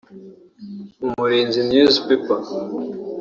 [1.05, 2.39] Umurinzi newspaper